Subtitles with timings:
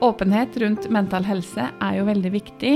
[0.00, 2.74] Åpenhet rundt mental helse er jo veldig viktig,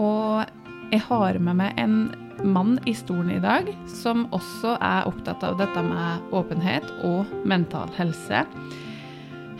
[0.00, 0.46] og
[0.92, 1.98] jeg har med meg en
[2.44, 7.92] mann i stolen i dag som også er opptatt av dette med åpenhet og mental
[7.98, 8.44] helse.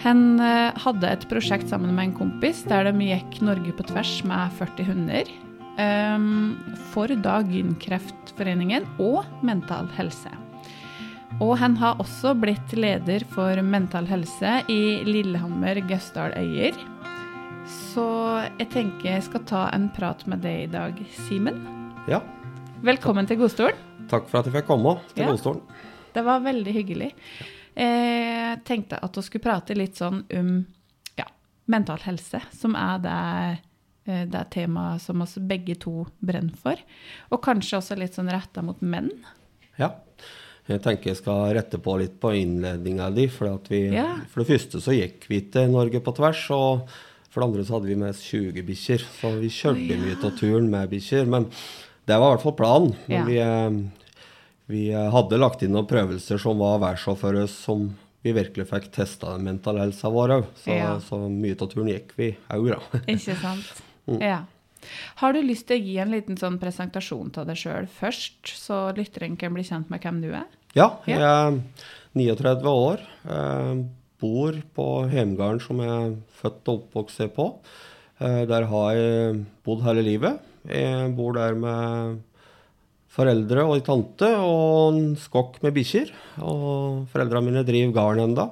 [0.04, 4.16] Han eh, hadde et prosjekt sammen med en kompis der de gikk Norge på tvers
[4.28, 5.34] med 40 hunder.
[5.74, 6.54] Um,
[6.92, 10.30] for da Gynkreftforeningen og Mental Helse.
[11.42, 16.78] Og han har også blitt leder for Mental Helse i Lillehammer Gausdal Øyer.
[17.74, 18.04] Så
[18.58, 21.58] jeg tenker jeg skal ta en prat med deg i dag, Simen.
[22.10, 22.20] Ja.
[22.84, 23.78] Velkommen til Godstolen.
[24.10, 25.30] Takk for at jeg fikk komme til Ja.
[25.32, 25.62] Godstolen.
[26.14, 27.12] Det var veldig hyggelig.
[27.74, 30.50] Jeg tenkte at vi skulle prate litt sånn om
[31.18, 31.24] ja,
[31.66, 33.62] mental helse, som er det,
[34.06, 36.76] eh, det temaet som oss begge to brenner for.
[37.32, 39.10] Og kanskje også litt sånn retta mot menn.
[39.78, 39.90] Ja.
[40.68, 43.26] Jeg tenker jeg skal rette på litt på innledninga di.
[43.26, 44.20] For, at vi, Ja.
[44.28, 46.88] for det første så gikk vi til Norge på tvers, og
[47.34, 49.02] for det andre så hadde vi med oss 20 bikkjer.
[49.18, 49.98] Så vi kjørte oh, ja.
[50.04, 51.26] mye av turen med bikkjer.
[51.34, 51.48] Men
[52.06, 52.94] det var i hvert fall planen.
[53.08, 53.24] Men Ja.
[53.26, 54.06] vi, eh,
[54.70, 57.90] vi eh, hadde lagt inn noen prøvelser som var værsjåfører som
[58.24, 60.46] vi virkelig fikk testa den mentale helsa vår òg.
[60.62, 60.94] Så, Ja.
[61.04, 62.80] så mye av turen gikk vi òg, da.
[63.12, 63.82] Ikke sant?
[64.20, 64.44] Ja.
[65.16, 68.92] Har du lyst til å gi en liten sånn presentasjon av deg sjøl først, så
[68.96, 70.44] lytteren kan bli kjent med hvem du er?
[70.76, 71.16] Ja, Ja.
[71.16, 71.60] jeg er
[72.14, 73.00] 39 år.
[73.24, 73.84] Eh,
[74.22, 77.48] bor på hjemgården som jeg er født og oppvokst på.
[78.22, 80.40] Eh, der har jeg bodd hele livet.
[80.70, 82.20] Jeg bor der med
[83.14, 86.12] foreldre og ei tante og en skokk med bikkjer.
[86.42, 88.48] Og foreldrene mine driver gården enda.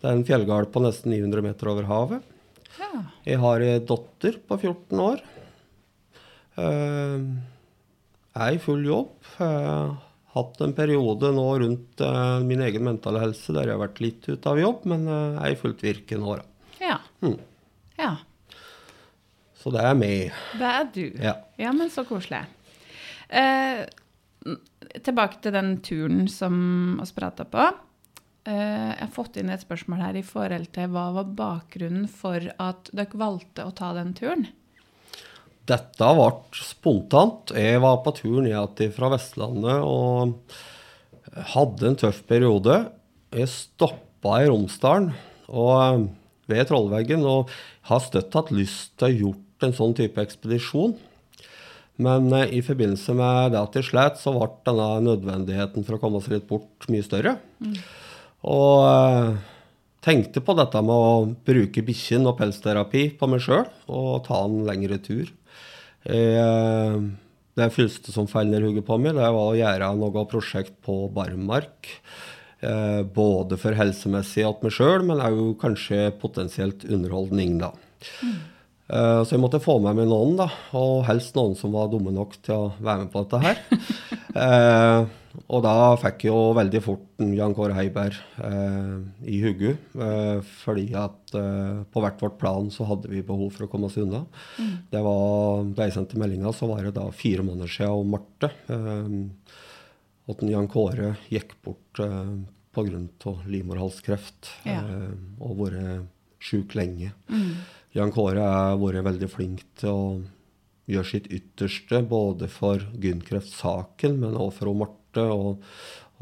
[0.00, 2.30] Det er en fjellgard på nesten 900 meter over havet.
[2.78, 3.04] Ja.
[3.26, 5.20] Jeg har ei datter på 14 år.
[8.32, 9.12] Jeg er i full jobb.
[9.44, 9.92] Eh,
[10.32, 14.28] hatt en periode nå rundt eh, min egen mentale helse der jeg har vært litt
[14.28, 16.76] ute av jobb, men jeg er i fullt virke nå, da.
[16.82, 16.98] Ja.
[17.22, 17.38] Mm.
[18.00, 18.12] ja.
[19.62, 20.38] Så det er meg.
[20.58, 21.04] Det er du.
[21.22, 21.36] Ja.
[21.60, 22.42] Ja, men så koselig.
[23.32, 23.84] Eh,
[25.04, 26.56] tilbake til den turen som
[26.98, 27.68] vi prata på.
[28.44, 32.42] Eh, jeg har fått inn et spørsmål her i forhold til hva var bakgrunnen for
[32.58, 34.48] at dere valgte å ta den turen?
[35.68, 37.52] Dette ble spontant.
[37.54, 40.34] Jeg var på tur ned fra Vestlandet og
[41.54, 42.80] hadde en tøff periode.
[43.32, 45.12] Jeg stoppa i Romsdalen
[45.52, 46.02] og eh,
[46.50, 47.52] ved Trollveggen og
[47.88, 50.96] har støtt hatt lyst til å gjort en sånn type ekspedisjon.
[52.02, 56.02] Men eh, i forbindelse med det at jeg slet, så ble denne nødvendigheten for å
[56.02, 57.36] komme seg litt bort mye større.
[58.48, 59.32] Og eh,
[60.04, 64.64] tenkte på dette med å bruke bikkjen og pelsterapi på meg sjøl og ta en
[64.68, 65.30] lengre tur.
[66.04, 66.96] Eh,
[67.58, 71.04] det første som falt ned hodet på meg, det var å gjøre noe prosjekt på
[71.14, 71.90] barmark.
[72.62, 77.74] Eh, både for helsemessig at meg sjøl, men òg kanskje potensielt underholdning, da.
[78.22, 78.38] Mm.
[78.92, 82.34] så jeg måtte få med meg noen, da, og helst noen som var dumme nok
[82.42, 85.06] til å være med på dette her.
[85.48, 88.96] Og da fikk jeg jo veldig fort Jan Kåre Heiberg eh,
[89.32, 89.74] i hodet.
[89.96, 93.88] Eh, fordi at eh, på hvert vårt plan så hadde vi behov for å komme
[93.88, 94.24] oss unna.
[94.92, 98.52] Det var, Da jeg sendte meldinga, så var det da fire måneder siden og Marte.
[98.68, 99.56] Eh,
[100.32, 102.34] at Jan Kåre gikk bort eh,
[102.76, 103.00] pga.
[103.48, 104.82] livmorhalskreft Ja.
[104.84, 106.06] eh, og vært
[106.42, 107.12] sjuk lenge.
[107.94, 110.06] Jan Kåre har vært veldig flink til å
[110.90, 115.26] gjøre sitt ytterste både for Gynkreftsaken, men også for Marte.
[115.28, 115.62] Og,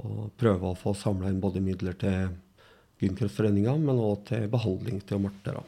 [0.01, 2.31] og prøve å få samla inn både midler til
[3.01, 5.57] Gynkreftforeninga, men også til behandling til Marte.
[5.57, 5.65] Da.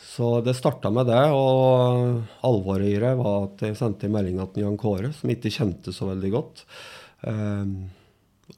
[0.00, 4.40] Så det starta med det, og alvoret i det var at jeg sendte en melding
[4.50, 6.64] til Jan Kåre, som ikke kjente så veldig godt,
[7.28, 7.72] eh,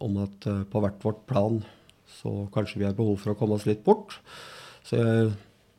[0.03, 1.61] om at eh, på hvert vårt plan
[2.13, 4.21] så kanskje vi har behov for å komme oss litt bort.
[4.87, 5.33] Så jeg,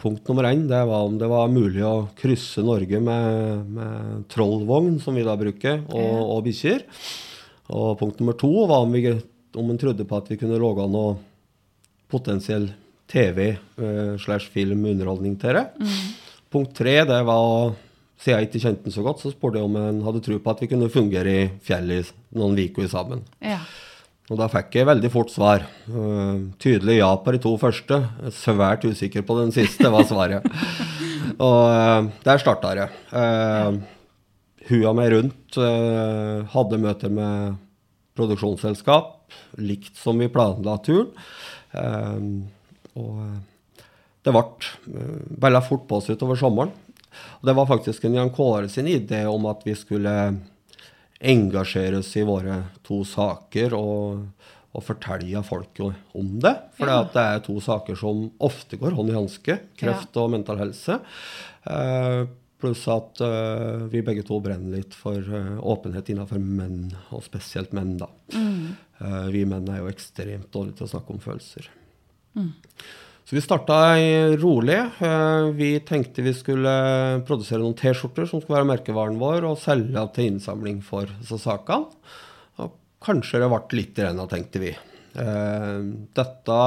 [0.03, 4.97] punkt nummer én det var om det var mulig å krysse Norge med, med trollvogn,
[5.03, 6.18] som vi da bruker, og, Ja.
[6.36, 6.84] og bikkjer.
[7.74, 9.14] Og punkt nummer to var om, vi,
[9.56, 11.16] om en trodde på at vi kunne lage noe
[12.12, 12.68] potensiell
[13.09, 15.66] TV eh, slash film underholdning til det.
[16.53, 17.73] Punkt tre det var
[18.23, 20.52] siden jeg ikke kjente den så godt, så spurte jeg om en hadde tro på
[20.53, 23.23] at vi kunne fungere i fjellet noen uker sammen.
[23.44, 23.59] Ja.
[24.31, 25.66] Og da fikk jeg veldig fort svar.
[25.90, 27.99] Uh, tydelig ja på de to første.
[28.31, 30.47] Svært usikker på den siste, var svaret.
[31.49, 32.87] og uh, der starta det.
[33.11, 33.81] Uh,
[34.70, 35.58] Hua meg rundt.
[36.53, 37.58] hadde møter med
[38.16, 39.17] produksjonsselskap.
[39.59, 41.09] Likt som vi planla turen.
[42.96, 43.17] Og
[44.23, 45.03] det ble
[45.43, 46.72] veldig fort på oss utover sommeren.
[47.41, 50.16] Og det var faktisk en Jan Kåre sin idé om at vi skulle
[51.23, 54.25] engasjere oss i våre to saker og,
[54.73, 56.53] og fortelle folk om det.
[56.78, 57.02] For Ja.
[57.14, 59.59] det er to saker som ofte går hånd i hanske.
[59.79, 60.99] Kreft og mental helse.
[61.66, 62.23] Eh,
[62.64, 67.73] pluss at eh, vi begge to brenner litt for eh, åpenhet innenfor menn, og spesielt
[67.75, 68.08] menn, da.
[68.34, 71.67] Eh, vi menn er jo ekstremt dårlige til å snakke om følelser.
[73.23, 73.75] Så vi starta
[74.37, 74.79] rolig.
[74.99, 76.73] Eh, Vi tenkte vi skulle
[77.28, 81.55] produsere noen T-skjorter som skulle være merkevaren vår, og selge til innsamling for disse.
[82.59, 82.73] Og
[83.03, 84.73] kanskje det ble litt renna, tenkte vi.
[85.16, 85.79] Eh,
[86.20, 86.58] Dette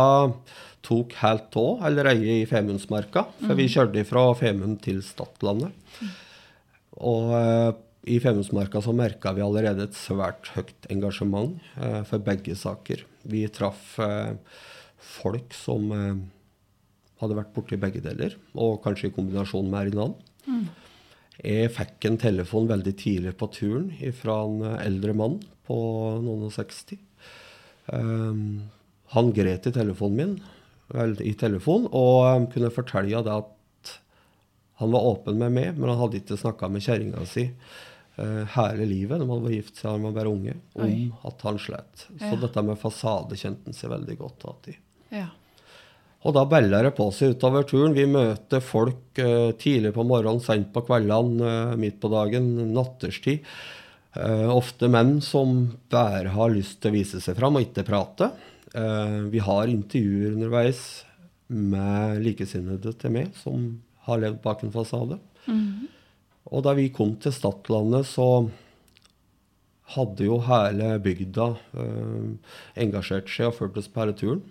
[0.87, 5.75] tok helt av allerede i Femundsmarka, for vi kjørte fra Femund til Stadlandet.
[7.05, 7.73] Og eh,
[8.06, 11.56] i Femundsmarka så merka vi allerede et svært høyt engasjement
[12.06, 13.00] for begge saker.
[13.26, 13.97] Vi traff
[15.19, 15.91] folk som
[17.21, 20.15] hadde vært borti begge deler, og kanskje i kombinasjon med Erinan.
[21.45, 25.77] Jeg fikk en telefon veldig tidlig på turen fra en eldre mann på
[26.25, 26.99] noen og 60.
[27.93, 28.69] Um,
[29.15, 30.33] han gret i telefonen min,
[30.95, 33.93] vel, i telefon, og um, kunne fortelle det at
[34.81, 37.47] han var åpen med meg, men han hadde ikke snakka med kjerringa si
[38.19, 41.09] uh, hele livet, når man var gift siden han var bare unge, om Oi.
[41.29, 42.07] at han slet.
[42.17, 42.41] Så Ja.
[42.45, 44.79] dette med fasade kjente han seg veldig godt igjen i.
[45.21, 45.29] Ja.
[46.26, 47.94] Og da beller det på seg utover turen.
[47.94, 53.46] Vi møter folk uh, tidlig på morgenen, sent på kveldene, uh, midt på dagen, natterstid.
[54.17, 58.32] Uh, ofte menn som bare har lyst til å vise seg fram og ikke prate.
[58.76, 60.81] Eh, vi har intervjuer underveis
[61.49, 63.69] med likesinnede til meg som
[64.08, 65.19] har levd bak en fasade.
[66.46, 68.49] Og da vi kom til Stadlandet, så
[69.96, 71.46] hadde jo hele bygda
[71.79, 72.52] eh,
[72.84, 74.44] engasjert seg og ført oss på hele turen.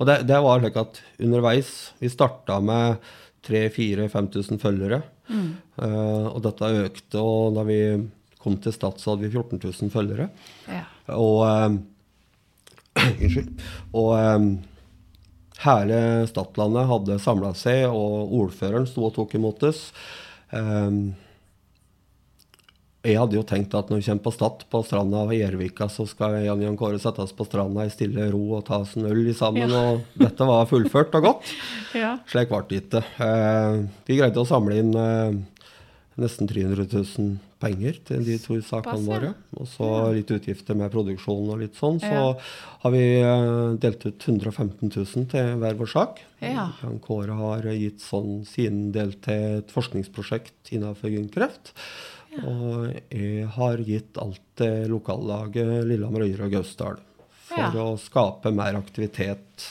[0.00, 1.70] Og det, det var slik at underveis
[2.00, 3.02] Vi starta med
[3.46, 5.02] 3000-5000 følgere.
[5.30, 7.80] Eh, og dette økte, og da vi
[8.40, 10.30] kom til Stats, hadde vi 14 000 følgere.
[10.68, 10.84] ja.
[11.16, 11.44] Og
[13.00, 13.54] Unnskyld.
[13.54, 14.50] Uh, Og um,
[15.64, 16.00] hele
[16.30, 19.90] Stadlandet hadde samla seg, og ordføreren sto og tok imot oss.
[20.56, 20.90] Eh,
[23.00, 26.04] jeg hadde jo tenkt at når vi kommer på Stad, på stranda ved Gjervika, så
[26.08, 29.08] skal Jan Jan Kåre sette oss på stranda i stille ro og ta oss en
[29.08, 29.72] øl sammen.
[29.72, 29.84] Ja.
[29.94, 31.54] Og dette var fullført og godt.
[32.02, 32.18] ja.
[32.28, 33.00] Slik ble det ikke.
[33.24, 33.78] Eh,
[34.10, 35.38] vi greide å samle inn eh,
[36.20, 39.32] nesten 300 000 penger til de to sakene våre.
[39.56, 41.98] Og så litt utgifter med produksjon og litt sånn.
[42.04, 42.28] Så Ja.
[42.84, 46.20] har vi eh, delt ut 115 000 til hver vår sak.
[46.44, 46.68] Ja.
[46.84, 51.08] Jan Kåre har gitt sånn sin del til et forskningsprosjekt innenfor
[52.38, 57.00] Og jeg har gitt alt til lokallaget Lillehammer, Øyre og Gausdal.
[57.50, 57.70] For Ja.
[57.82, 59.64] å skape mer aktivitet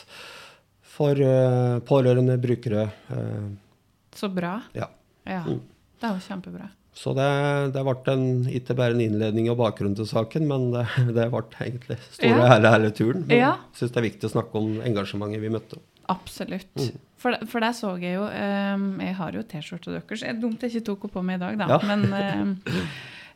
[0.84, 2.90] for uh, pårørende brukere.
[3.10, 3.56] Uh,
[4.16, 4.58] Så bra.
[4.76, 4.90] ja.
[5.26, 5.44] Ja.
[5.46, 5.62] Mm.
[6.02, 6.70] Det var kjempebra.
[7.00, 7.26] Så det,
[7.76, 10.86] det ble en, ikke bare en innledning og bakgrunn til saken, men det,
[11.16, 12.48] det ble egentlig store Ja.
[12.56, 13.24] hele, hele turen.
[13.28, 13.52] Men Ja.
[13.72, 15.80] Jeg syns det er viktig å snakke om engasjementet vi møtte.
[16.10, 16.76] Absolutt.
[16.76, 16.98] Mm.
[17.19, 20.24] For, for der så jeg jo um, Jeg har jo T-skjorta deres.
[20.24, 21.68] Er dumt jeg ikke tok henne på meg i dag, da.
[21.74, 21.80] Ja.
[21.89, 22.54] Men um,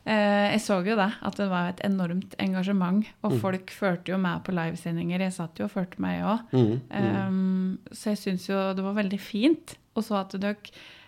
[0.08, 3.04] uh, jeg så jo det, at det var et enormt engasjement.
[3.22, 3.40] Og Mm.
[3.42, 5.20] folk førte jo med på livesendinger.
[5.26, 6.54] Jeg satt jo og førte meg, òg.
[6.56, 6.74] Mm,
[7.28, 9.76] Um, så jeg syns jo det var veldig fint.
[9.94, 10.56] Og så at dere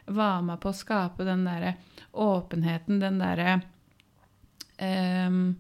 [0.06, 1.74] var med på å skape den derre
[2.14, 3.56] åpenheten, den derre
[4.80, 5.56] um,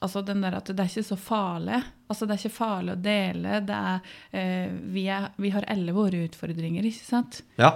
[0.00, 1.78] Altså den der at det er ikke så farlig.
[2.08, 3.60] Altså det er ikke farlig å dele.
[3.68, 7.42] Det er, eh, vi, er, vi har alle våre utfordringer, ikke sant?
[7.60, 7.74] Ja.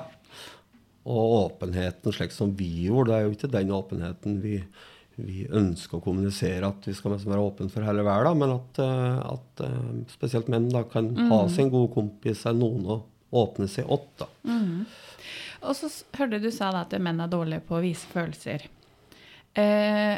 [1.05, 4.55] Og åpenheten slik som vi gjorde, det er jo ikke den åpenheten vi,
[5.21, 9.21] vi ønsker å kommunisere at vi skal være åpne for hele verden, men at, eh,
[9.35, 12.99] at eh, spesielt menn da kan ha sin gode kompis eller noen å
[13.45, 14.09] åpne seg åt.
[14.25, 14.31] da.
[15.65, 18.65] Og så hørte du sa da at menn er dårlige på å vise følelser.
[19.61, 20.17] Eh,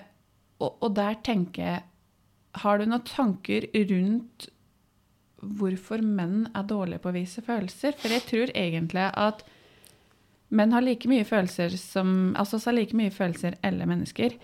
[0.62, 1.84] og, og der tenker jeg
[2.62, 4.48] Har du noen tanker rundt
[5.40, 7.96] hvorfor menn er dårlige på å vise følelser?
[8.00, 9.44] For jeg tror egentlig at
[10.48, 14.36] menn har like mye følelser som Altså så har like mye følelser alle mennesker.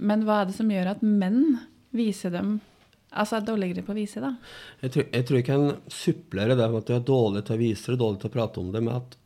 [0.00, 1.60] Men hva er det som gjør at menn
[1.96, 2.58] viser dem
[3.10, 4.36] Altså er dårligere på å vise, da?
[4.84, 7.62] Jeg tror, jeg tror jeg kan supplere det med at de er dårlige til å
[7.64, 9.16] vise det, dårlige til å prate om det, med at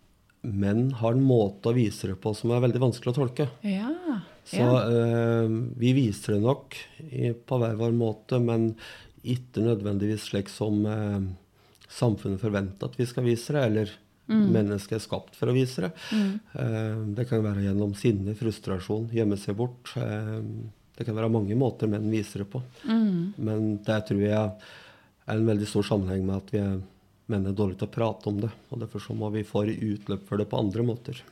[0.44, 3.48] menn har en måte å vise det på som er veldig vanskelig å tolke.
[3.66, 3.90] Ja.
[4.44, 4.82] Så ja.
[4.84, 6.76] eh, vi viser det nok
[7.08, 8.74] i, på hver vår måte, men
[9.24, 11.20] ikke nødvendigvis slik som eh,
[11.88, 13.94] samfunnet forventer at vi skal vise det, eller
[14.26, 15.90] mennesket er skapt for å vise det.
[16.60, 19.92] Eh, det kan være gjennom sinne, frustrasjon, gjemme seg bort.
[20.00, 20.40] Eh,
[20.94, 22.62] det kan være mange måter menn viser det på.
[22.86, 26.76] Men det tror jeg er en veldig stor sammenheng med at vi er,
[27.32, 28.50] menn er dårlige til å prate om det.
[28.70, 31.22] Og derfor så må vi få utløp for det på andre måter.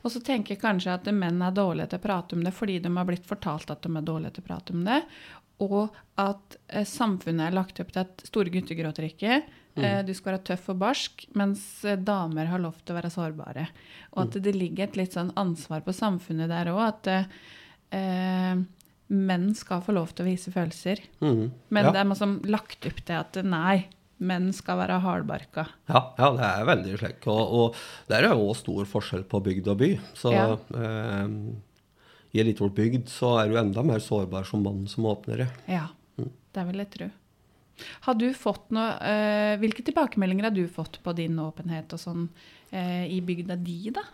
[0.00, 2.78] Og så tenker jeg kanskje at menn er dårlige til å prate om det fordi
[2.80, 5.02] de har blitt fortalt at de er dårlige til å prate om det.
[5.60, 9.42] og at eh, samfunnet er lagt opp til at store gutter gråter ikke.
[9.78, 13.12] Eh, du skal være tøff og barsk, mens eh, damer har lov til å være
[13.12, 13.66] sårbare.
[14.14, 17.10] Og at det ligger et litt sånn ansvar på samfunnet der òg, at
[17.94, 18.60] eh,
[19.10, 21.02] menn skal få lov til å vise følelser.
[21.22, 21.46] Mhm.
[21.70, 21.94] Men ja.
[21.94, 23.76] det er liksom lagt opp til at nei,
[24.20, 25.64] menn skal være hardbarka.
[25.90, 27.26] Ja, ja, det er veldig slik.
[27.32, 29.90] Og, og der er jo stor forskjell på bygd og by.
[30.18, 30.46] Så Ja.
[30.76, 31.26] eh,
[32.30, 35.48] i ei liten bygd så er du enda mer sårbar som mann som åpner det.
[35.72, 35.88] Ja,
[36.54, 37.10] det vil jeg tro.
[38.04, 42.26] Har du fått noe, eh, hvilke tilbakemeldinger har du fått på din åpenhet og sånn
[42.70, 44.04] eh, i bygda di, da?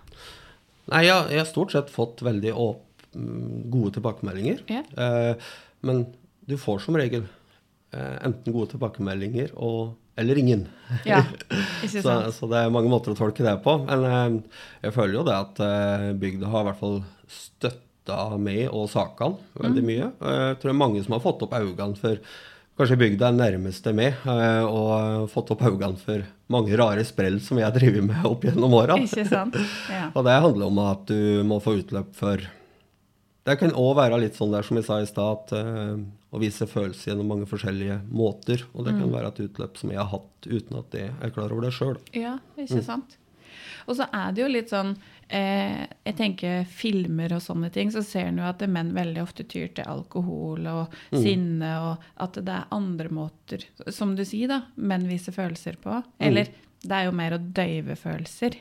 [0.92, 4.62] Nei, jeg, jeg har stort sett fått veldig mm, gode tilbakemeldinger.
[4.70, 4.84] Ja.
[4.94, 5.48] Eh,
[5.82, 6.06] men
[6.46, 7.26] du får som regel
[8.26, 10.66] enten gode tilbakemeldinger og, eller ingen.
[11.08, 11.22] Ja,
[11.92, 13.76] Så, så det er mange måter å tolke det på.
[13.86, 16.98] Men eh, jeg føler jo det at eh, bygda har i hvert fall
[17.28, 19.88] støtta meg og sakene veldig Mm.
[19.92, 20.10] mye.
[20.20, 22.20] Eh, Jeg tror det er mange som har fått opp øynene for
[22.76, 26.20] Kanskje bygda er nærmeste meg, eh, og fått opp øynene for
[26.52, 28.98] mange rare sprell som jeg har drevet med opp gjennom åra.
[29.96, 30.10] Ja.
[30.12, 32.36] Og det handler om at du må få utløp for
[33.46, 36.00] Det kan òg være litt sånn der som jeg sa i stad, eh,
[36.34, 38.64] å vise følelser gjennom mange forskjellige måter.
[38.74, 39.00] Og det Mm.
[39.00, 41.72] kan være et utløp som jeg har hatt uten at jeg er klar over det
[41.72, 41.96] sjøl.
[42.12, 43.16] Ja, ikke sant?
[43.86, 44.96] Og så er det jo litt sånn
[45.30, 49.42] eh, Jeg tenker filmer og sånne ting, så ser en jo at menn veldig ofte
[49.46, 54.62] tyr til alkohol og sinne, og at det er andre måter, som du sier, da,
[54.76, 56.02] menn viser følelser på.
[56.20, 56.46] Eller
[56.82, 58.54] det er jo mer å døyve følelser.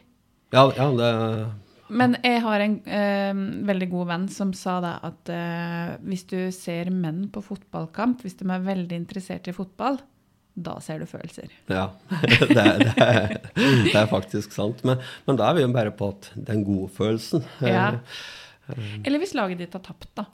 [0.53, 1.51] Ja, ja, det
[1.89, 3.33] Men jeg har en eh,
[3.67, 8.37] veldig god venn som sa da at eh, hvis du ser menn på fotballkamp, hvis
[8.39, 9.99] de er veldig interessert i fotball,
[10.55, 11.51] da ser du følelser.
[11.69, 11.89] Ja,
[12.23, 14.81] det, er- det, er, det er faktisk sant.
[14.87, 17.43] Men, men da er vi jo bare på at den gode følelsen.
[17.61, 17.89] Ja.
[18.71, 20.25] Eh, Eller hvis laget ditt har tapt, da.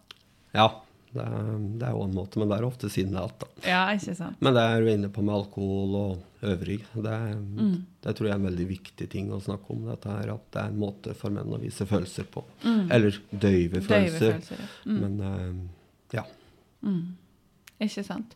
[0.55, 0.69] Ja,
[1.13, 1.47] det er,
[1.79, 3.47] det er jo en måte, men det er ofte siden alt, da.
[3.67, 4.37] Ja, ikke sant.
[4.41, 6.79] Men det er du inne på med alkohol og øvrig.
[6.95, 7.85] Det, er, Mm.
[8.01, 9.85] det tror jeg er en veldig viktig ting å snakke om.
[9.89, 12.43] Dette her, At det er en måte for menn å vise følelser på.
[12.89, 13.87] Eller døyve Mm.
[13.87, 14.19] Følelser.
[14.19, 14.57] følelser.
[14.59, 14.91] ja.
[14.91, 14.99] Mm.
[15.01, 16.23] Men eh, ja.
[17.81, 18.35] Ikke sant.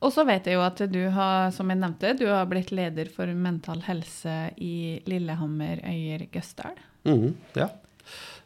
[0.00, 3.08] Og så vet jeg jo at du har, som jeg nevnte, du har blitt leder
[3.10, 6.78] for mental helse i Lillehammer, Øyer, Gøsdal.
[7.04, 7.68] Mhm, ja.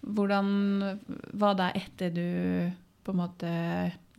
[0.02, 0.98] Hvordan
[1.34, 3.50] var det etter du på en måte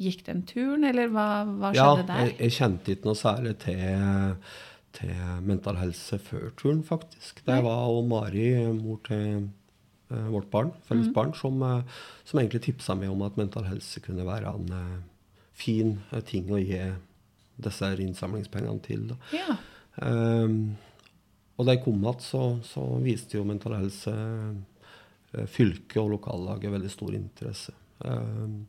[0.02, 2.22] gikk den turen, eller hva, hva ja skjedde der?
[2.26, 4.38] jeg, jeg kjente ikke noe særlig til,
[4.98, 7.44] til mental helse før turen, faktisk.
[7.48, 8.48] Det var og Mari,
[8.78, 9.48] mor til
[10.12, 11.14] uh, vårt barn, felles Mm.
[11.14, 11.82] barn, som, uh,
[12.26, 15.02] som egentlig tipsa meg om at mental helse kunne være en uh,
[15.54, 16.82] fin ting å gi
[17.64, 19.08] disse innsamlingspengene til.
[19.14, 19.20] Da.
[19.38, 19.56] Ja.
[20.02, 20.76] Um,
[21.54, 24.14] og da jeg kom igjen, så, så viste jo Mental Helse
[25.54, 27.76] fylket og lokallaget veldig stor interesse.
[28.06, 28.66] Ehm,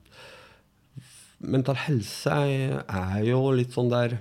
[1.41, 4.19] mental helse er, jo litt sånn der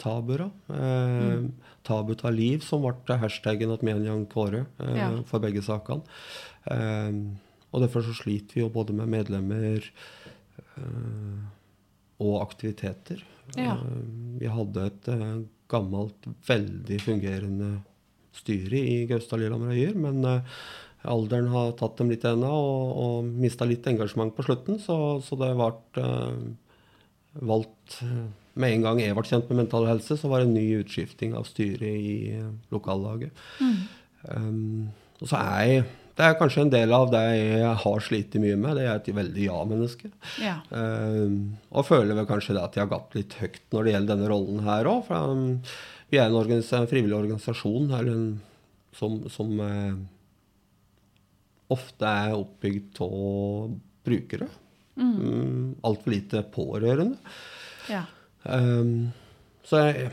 [0.00, 0.50] tabuer.
[0.68, 1.48] Uh,
[1.86, 5.22] Tabu tar liv, som ble hashtaggen at menian Kåre eh, Ja.
[5.22, 6.02] for begge sakene.
[7.70, 11.44] Og derfor så sliter vi jo både med medlemmer eh,
[12.18, 13.22] og aktiviteter.
[13.54, 13.76] Ja.
[13.76, 14.06] Eh,
[14.40, 17.70] vi hadde et eh, gammelt, veldig fungerende
[18.36, 20.58] styre i Gaustad Lillehammer og Øyer, men eh,
[21.10, 25.38] alderen har tatt dem litt ennå og, og mista litt engasjement på slutten, så, så
[25.40, 25.70] det ble
[26.02, 26.38] uh,
[27.42, 30.56] valgt eh, Med en gang jeg ble kjent med Mental Helse, så var det en
[30.56, 33.36] ny utskifting av styret i eh, lokallaget.
[34.26, 34.88] Um,
[35.20, 35.82] og så er jeg
[36.16, 38.78] Det er kanskje en del av det jeg har slitt mye med.
[38.78, 40.08] Det er et veldig ja-menneske.
[40.40, 40.56] ja.
[40.70, 44.14] Um, og føler vel kanskje det at jeg har gatt litt høyt når det gjelder
[44.14, 45.04] denne rollen her òg.
[45.10, 45.60] For um,
[46.08, 48.26] vi er en, en frivillig organisasjon eller en,
[48.96, 49.92] som, som eh,
[51.72, 53.74] ofte er oppbygd av
[54.06, 54.48] brukere.
[54.96, 55.76] Mm.
[55.84, 57.18] Altfor lite pårørende.
[57.90, 58.04] ja.
[58.46, 59.10] Um,
[59.66, 60.10] så jeg,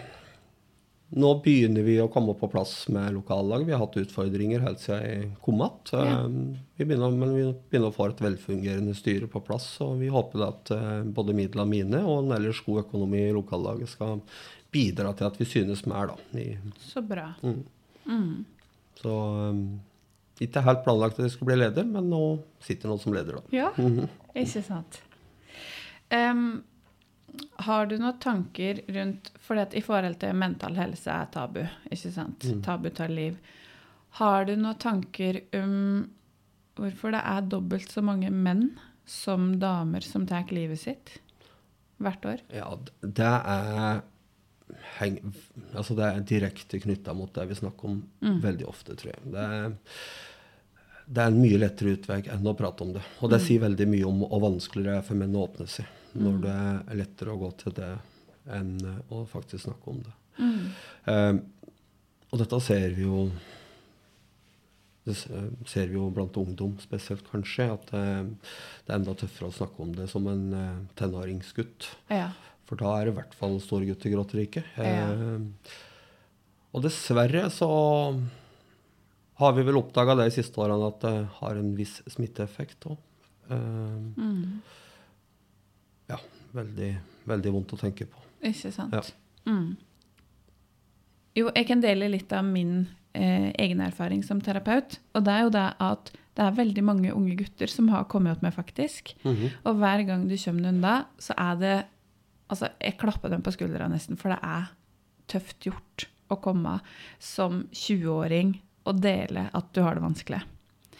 [1.13, 3.67] nå begynner vi å komme på plass med lokallag.
[3.67, 5.91] Vi har hatt utfordringer helt siden jeg kom att.
[5.93, 6.23] Ja.
[6.23, 9.67] Um, vi begynner, men vi begynner å få et velfungerende styre på plass.
[9.85, 13.93] Og vi håper at uh, både midlene mine og en ellers god økonomi i lokallaget
[13.93, 14.23] skal
[14.73, 16.09] bidra til at vi synes mer.
[16.09, 16.39] da.
[16.41, 17.29] I, Så bra.
[18.97, 19.17] så
[19.53, 19.67] um,
[20.41, 22.21] ikke helt planlagt at jeg skulle bli leder, men nå
[22.63, 23.53] sitter noen som leder, da.
[23.53, 23.71] Ja,
[24.33, 25.01] ikke sant.
[26.13, 26.63] Um,
[27.65, 32.45] har du noen tanker rundt For i forhold til mental helse er tabu, ikke sant?
[32.65, 33.39] Tabu tar liv.
[34.19, 35.73] Har du noen tanker om
[36.77, 38.71] hvorfor det er dobbelt så mange menn
[39.09, 41.17] som damer som tar livet sitt
[42.01, 42.43] hvert år?
[42.53, 42.69] Ja,
[43.01, 44.03] det er
[44.99, 45.17] heng,
[45.73, 47.99] altså det er direkte knytta mot det vi snakker om
[48.43, 49.33] veldig ofte, tror jeg.
[49.33, 49.75] Det er,
[51.05, 53.03] det er en mye lettere utvei enn å prate om det.
[53.21, 55.99] Og det sier veldig mye om hvor vanskelig det er for menn å åpne seg.
[56.13, 57.93] når det er lettere å gå til det
[58.53, 58.75] enn
[59.09, 60.13] å faktisk snakke om det.
[60.37, 60.61] Mm.
[61.09, 61.41] Um,
[62.33, 63.27] og dette ser vi jo
[65.03, 68.21] det ser vi jo blant ungdom spesielt, kanskje, at eh,
[68.85, 71.89] det er enda tøffere å snakke om det som en eh, tenåringsgutt.
[72.07, 72.29] Ja.
[72.69, 74.63] For da er det i hvert fall store gutter gråter ikke.
[74.77, 75.09] Ja.
[75.11, 75.73] Eh,
[76.73, 77.67] og dessverre så
[79.41, 82.97] har vi vel oppdaga det de siste årene at det har en viss smitteeffekt òg.
[83.49, 84.61] Eh, Mm.
[86.09, 86.17] ja,
[86.53, 86.91] veldig,
[87.29, 88.17] veldig vondt å tenke på.
[88.43, 88.93] Ikke sant?
[88.93, 89.01] Ja.
[89.49, 89.75] Mm.
[91.35, 94.99] Jo, jeg kan dele litt av min eh, egen erfaring som terapeut.
[95.15, 98.37] Og det er jo det at det er veldig mange unge gutter som har kommet
[98.37, 99.13] opp med, faktisk.
[99.23, 99.51] Mhm.
[99.65, 101.75] Og hver gang du kommer unna, så er det
[102.53, 104.71] Altså, jeg klapper dem på skuldra nesten, for det er
[105.31, 106.77] tøft gjort å komme
[107.21, 108.55] som 20-åring
[108.89, 110.41] og dele at du har det vanskelig.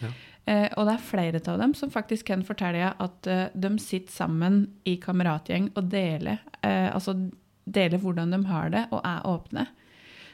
[0.00, 0.10] Ja.
[0.50, 4.12] Eh, og det er flere av dem som faktisk kan fortelle at eh, de sitter
[4.12, 7.16] sammen i kameratgjeng og deler, eh, altså
[7.64, 9.66] deler hvordan de har det, og er åpne.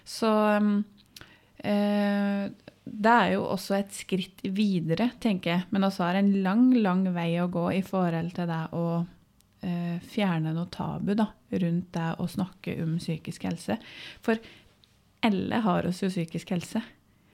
[0.09, 0.33] Så
[1.63, 2.51] eh,
[2.91, 5.67] det er jo også et skritt videre, tenker jeg.
[5.71, 8.85] Men også er det en lang, lang vei å gå i forhold til det å
[9.61, 13.77] fjerne noe tabu da, rundt det å snakke om psykisk helse.
[14.25, 14.41] For
[15.27, 16.81] alle har oss jo psykisk helse.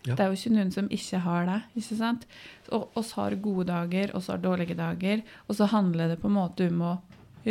[0.07, 0.15] Ja.
[0.15, 1.61] Det er jo ikke noen som ikke har det.
[1.81, 2.27] ikke sant?
[2.75, 5.23] Og oss har gode dager, oss har dårlige dager.
[5.47, 6.93] Og så handler det på en måte om å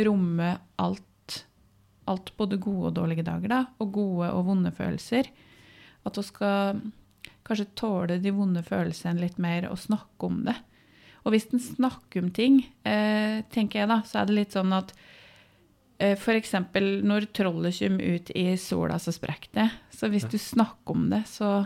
[0.06, 1.40] romme alt,
[2.08, 5.28] alt både gode og dårlige dager, da, og gode og vonde følelser.
[6.08, 6.80] At vi skal
[7.46, 10.56] kanskje tåle de vonde følelsene litt mer og snakke om det.
[11.26, 14.70] Og hvis en snakker om ting, eh, tenker jeg da, så er det litt sånn
[14.76, 14.92] at
[15.98, 16.54] eh, F.eks.
[17.02, 19.66] når trollet kommer ut i sola, så sprekker det.
[19.90, 21.64] Så hvis du snakker om det, så,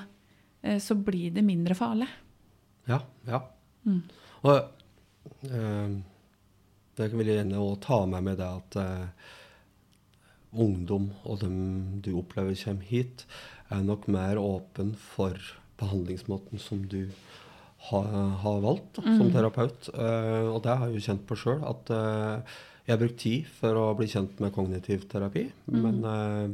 [0.65, 2.09] eh, så blir det mindre farlig.
[2.89, 3.03] Ja.
[3.29, 3.43] ja.
[3.85, 4.01] Mm.
[4.49, 4.57] Og
[5.45, 5.93] eh,
[6.97, 9.29] det vil jeg gjerne ta med meg det at eh,
[10.57, 11.61] ungdom og dem
[12.01, 13.27] du opplever kommer hit,
[13.69, 15.37] er nok mer åpen for
[15.81, 17.50] behandlingsmåten som du har,
[17.89, 19.33] har valgt da, som Mm.
[19.33, 19.89] terapeut.
[19.95, 22.43] Eh, og det har jeg jo kjent på sjøl, at eh,
[22.87, 25.47] jeg har brukt tid for å bli kjent med kognitiv terapi.
[25.67, 26.49] Men eh,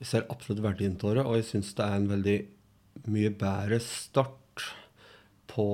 [0.00, 2.38] jeg ser absolutt verdien av det, og jeg syns det er en veldig
[3.08, 4.64] mye bedre start
[5.48, 5.64] på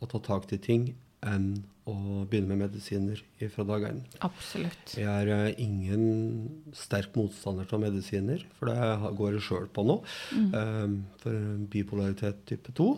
[0.00, 3.18] å ta tak i ting enn å begynne med medisiner
[3.52, 3.98] fra dag én.
[4.24, 4.94] Absolutt.
[4.96, 9.98] Jeg er ingen sterk motstander til medisiner, for det går jeg sjøl på nå.
[10.32, 12.88] eh, for bipolaritet type 2.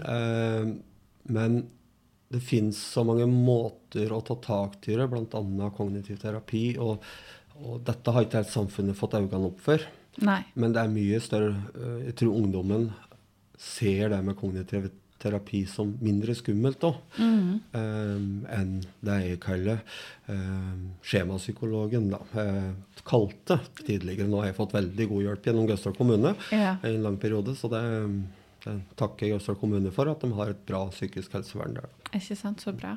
[0.00, 0.72] Eh,
[1.36, 1.58] men
[2.32, 5.68] det fins så mange måter å ta tak i det, bl.a.
[5.76, 6.78] kognitiv terapi.
[6.80, 7.04] Og,
[7.60, 9.84] og dette har ikke helt samfunnet fått øynene opp for.
[10.24, 10.40] Nei.
[10.60, 12.90] Men det er mye større eh, Jeg tror ungdommen
[13.62, 14.90] ser det med kognitiv
[15.22, 16.96] terapi som mindre skummelt òg,
[17.70, 18.70] enn
[19.06, 19.78] det jeg kaller
[20.26, 20.72] eh,
[21.06, 22.72] skjemapsykologen da, eh,
[23.06, 24.26] kalte tidligere.
[24.26, 26.74] Nå har jeg fått veldig god hjelp gjennom Gausdal kommune Ja.
[26.82, 27.82] i en lang periode, så det,
[28.64, 31.88] det takker jeg Gausdal kommune for, at de har et bra psykisk helsevern der.
[32.14, 32.62] Ikke sant?
[32.62, 32.96] Så bra.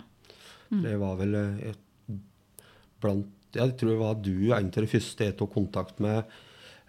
[0.70, 2.20] Det var vel eh, et,
[3.02, 6.24] blant Jeg tror det var du en av de første jeg tok kontakt med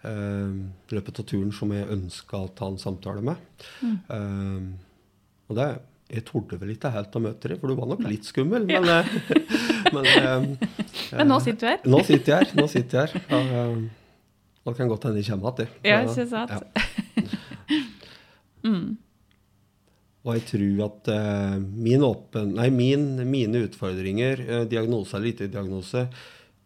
[0.03, 0.55] eh,
[0.89, 3.37] i løpet av turen som jeg ønska å ta en samtale med.
[3.85, 4.65] Eh,
[5.47, 5.67] og det
[6.07, 8.85] Jeg torde vel ikke helt å møte deg, for du var nok litt skummel, men,
[8.87, 9.09] eh,
[9.91, 10.69] men, eh,
[11.17, 11.81] Men nå sitter du her.
[11.87, 12.53] nå sitter jeg her.
[12.61, 13.25] Nå sitter jeg her.
[13.35, 15.73] Og, eh, og det kan godt hende jeg kommer igjen.
[15.87, 16.51] Ja, ikke sant?
[16.51, 16.59] ja.
[20.27, 25.47] Og jeg tror at uh, min åpen, nei, min, mine utfordringer, uh, diagnose eller ikke
[25.53, 26.07] diagnose,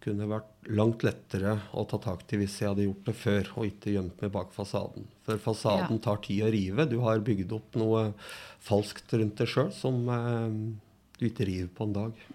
[0.01, 3.67] kunne vært langt lettere å ta tak i hvis jeg hadde gjort det før, og
[3.67, 5.05] ikke gjemt meg bak fasaden.
[5.27, 6.03] For fasaden Ja.
[6.07, 6.87] tar tid å rive.
[6.89, 8.07] Du har bygd opp noe
[8.65, 10.49] falskt rundt deg sjøl som uh,
[11.19, 12.25] du ikke river på en dag.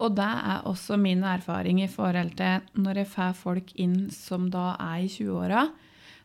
[0.00, 4.48] Og det er også min erfaring i forhold til når jeg får folk inn som
[4.52, 5.68] da er i 20-åra,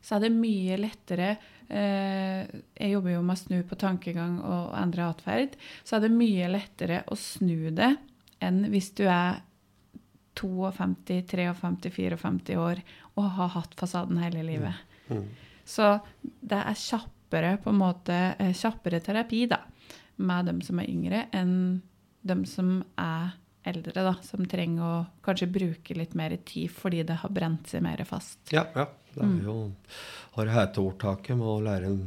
[0.02, 1.30] så er det mye lettere
[1.68, 2.44] eh,
[2.78, 5.58] Jeg jobber jo med å snu på tankegang og endre atferd.
[5.84, 7.94] Så er det mye lettere å snu det
[8.44, 9.42] enn hvis du er
[10.38, 12.84] 52, 53, 54 år
[13.18, 14.86] og har hatt fasaden hele livet.
[15.10, 15.26] Mm.
[15.68, 19.64] Så det er kjappere på en måte, eh, kjappere terapi da,
[20.18, 21.82] med dem som er yngre, enn
[22.22, 23.34] dem som er
[23.68, 27.84] eldre, da, som trenger å kanskje bruke litt mer tid fordi det har brent seg
[27.84, 28.40] mer fast.
[28.54, 28.88] Ja, ja.
[29.18, 29.58] Det er jo
[30.38, 32.02] har heteordtaket med å lære en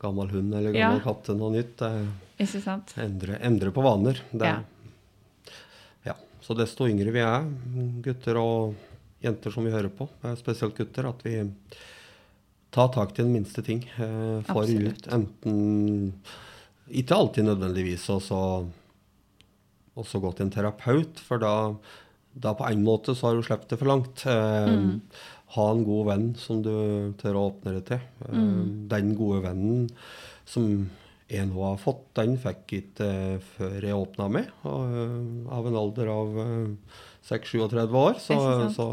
[0.00, 1.04] gammel hund eller gammel Ja.
[1.04, 1.76] katt noe nytt.
[1.76, 2.08] Det
[2.46, 2.94] Ikke sant?
[2.96, 4.20] endre, endre på vaner.
[4.32, 4.62] Det, Ja.
[6.08, 6.14] ja.
[6.40, 7.44] Så desto yngre vi er,
[8.02, 8.74] gutter og
[9.22, 11.36] jenter som vi hører på, eh, spesielt gutter, at vi
[12.72, 13.82] tar tak i den minste ting.
[13.98, 15.06] Eh, får Absolutt.
[15.06, 16.12] ut enten
[16.90, 18.66] Ikke alltid nødvendigvis også,
[19.96, 21.74] også gå til en terapeut, for da,
[22.34, 24.24] da på en måte så har du sluppet det for langt.
[24.26, 25.00] Eh, Mm.
[25.50, 26.70] Ha en god venn som du
[27.18, 28.00] tør å åpne det til.
[28.28, 28.86] Eh, Mm.
[28.88, 29.88] Den gode vennen
[30.46, 30.88] som
[31.28, 35.76] jeg nå har fått, den fikk jeg ikke eh, før jeg åpna meg, av en
[35.76, 36.68] alder av eh,
[37.28, 38.14] 6-37 år.
[38.18, 38.34] Så,
[38.74, 38.86] så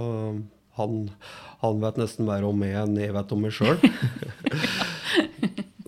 [0.78, 1.10] han,
[1.62, 3.78] han vet nesten mer om meg enn jeg vet om meg sjøl.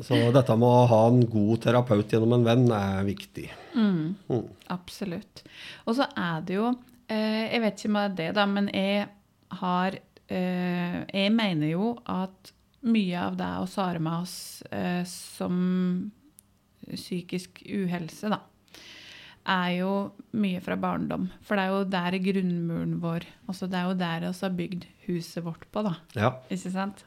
[0.06, 3.48] så dette med å ha en god terapeut gjennom en venn er viktig.
[3.76, 4.16] Mm.
[4.32, 4.46] Mm.
[4.74, 5.44] Absolutt.
[5.86, 6.72] Og så er det jo
[7.10, 9.08] Jeg vet ikke om det, da, men jeg
[9.60, 9.96] har
[10.30, 12.54] eh, Jeg mener jo at
[12.86, 14.38] mye av det vi har med oss
[14.72, 15.56] eh, som
[16.90, 18.40] psykisk uhelse, da,
[19.50, 19.94] er jo
[20.40, 21.28] mye fra barndom.
[21.46, 24.86] For det er jo der grunnmuren vår altså Det er jo der vi har bygd
[25.08, 25.96] huset vårt på, da.
[26.16, 26.32] Ja.
[26.50, 27.04] Ikke sant?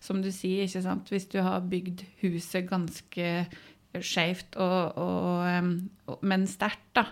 [0.00, 1.10] Som du sier, ikke sant?
[1.10, 3.32] hvis du har bygd huset ganske
[4.56, 7.06] og- men sterkt da,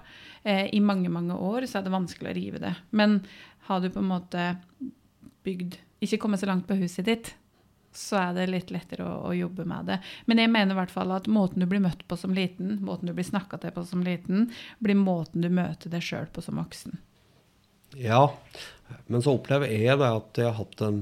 [0.45, 2.75] eh, i mange, mange år, så er det vanskelig å rive det.
[2.91, 3.25] Men
[3.67, 4.59] har du på en måte
[5.45, 7.35] bygd Ikke kommet så langt på huset ditt,
[7.91, 9.99] så er det litt lettere å, å jobbe med det.
[10.27, 13.09] Men jeg mener i hvert fall at måten du blir møtt på som liten, måten
[13.09, 16.61] du blir snakka til på som liten, blir måten du møter deg sjøl på som
[16.61, 16.99] voksen.
[17.97, 18.27] Ja,
[19.09, 21.01] men så opplever jeg det at jeg har hatt en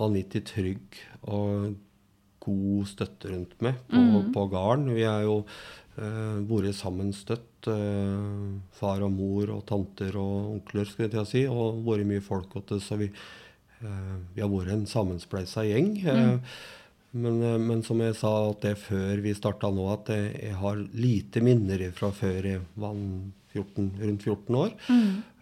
[0.00, 1.76] vanvittig trygg og
[2.40, 4.32] god støtte rundt meg på, mm.
[4.34, 4.90] på gården.
[4.96, 5.40] Vi har jo
[6.00, 7.68] eh, vært sammen støtt.
[7.68, 11.44] Eh, far og mor og tanter og onkler, skulle jeg til å si.
[11.50, 12.90] Og vært mye folk hos oss.
[12.90, 15.92] Så vi, eh, vi har vært en sammenspleisa gjeng.
[16.04, 16.40] Mm.
[17.12, 20.56] men, eh, men som jeg sa at det før vi starta nå, at jeg, jeg
[20.62, 22.96] har lite minner fra før jeg var
[23.52, 24.74] 14, rundt 14 år.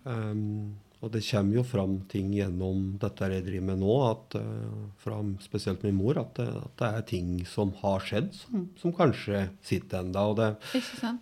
[0.09, 4.89] Um, og det kommer jo fram ting gjennom dette jeg driver med nå, at, uh,
[4.99, 8.93] fra spesielt min mor, at, det- at det er ting som har skjedd, som, som
[8.93, 10.25] kanskje sitter enda.
[10.27, 10.49] Og det,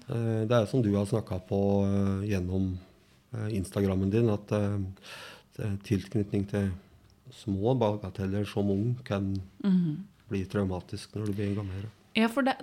[0.08, 1.60] uh, det er som du har snakka på
[2.24, 2.78] gjennom
[3.52, 4.48] Instagrammen din, at
[5.84, 6.70] tilknytning til
[7.42, 9.34] små bagateller som ung kan
[9.64, 10.04] Mhm.
[10.30, 11.86] bli traumatisk når du blir gammel.
[12.16, 12.56] Ja, for det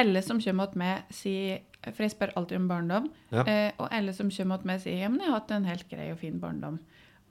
[0.00, 3.08] Alle som kommer til meg, sier For jeg spør alltid om barndom.
[3.34, 3.42] Ja.
[3.42, 5.88] Eh, og alle som kommer til meg, sier ja, men jeg har hatt en helt
[5.90, 6.78] grei og fin barndom.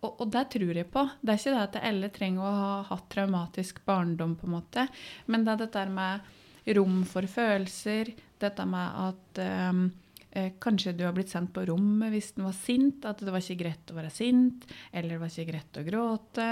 [0.01, 1.05] Og, og det tror jeg på.
[1.21, 4.85] Det er ikke det at alle trenger å ha hatt traumatisk barndom, på en måte.
[5.31, 6.29] Men det er dette med
[6.77, 9.85] rom for følelser, dette med at um,
[10.29, 13.43] eh, kanskje du har blitt sendt på rommet hvis den var sint, at det var
[13.43, 16.49] ikke greit å være sint, eller det var ikke greit å gråte,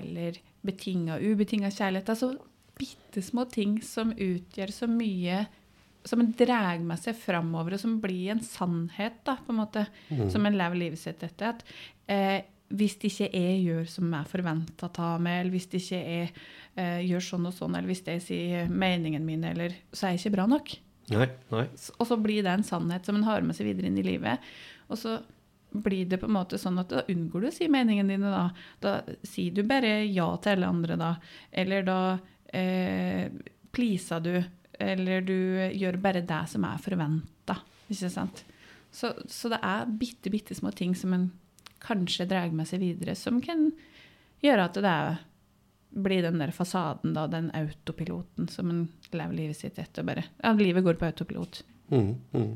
[0.00, 2.12] eller betinga ubetinga kjærlighet.
[2.12, 2.32] Altså
[2.80, 5.44] bitte små ting som utgjør så mye
[6.04, 9.84] som en drar med seg framover, og som blir en sannhet, da, på en måte,
[10.32, 11.52] som en lever livet sitt etter.
[11.52, 12.38] At eh,
[12.70, 16.30] hvis det ikke jeg gjør som jeg forventa av meg, eller hvis det ikke jeg
[16.30, 20.24] eh, gjør sånn og sånn, eller hvis jeg sier meningen min, eller så er jeg
[20.24, 20.72] ikke bra nok.
[21.10, 21.66] Nei, nei.
[21.98, 24.50] Og så blir det en sannhet som en har med seg videre inn i livet.
[24.88, 25.18] Og så
[25.70, 28.46] blir det på en måte sånn at da unngår du å si meningene dine, da.
[28.82, 31.14] Da sier du bare ja til alle andre, da.
[31.50, 32.00] Eller da
[32.52, 33.30] eh,
[33.70, 34.34] pleaser du,
[34.80, 35.36] eller du
[35.76, 37.58] gjør bare det som er forventa.
[37.90, 38.44] Ikke sant?
[38.90, 41.30] Så, så det er bitte, bitte små ting som en
[41.80, 43.70] kanskje drar med seg videre, som kan
[44.44, 44.96] gjøre at det
[45.90, 50.06] blir den der fasaden, da, den autopiloten som en lever livet sitt etter.
[50.06, 50.24] bare.
[50.42, 51.62] Ja, livet går på autopilot.
[51.90, 52.50] Mm, mm.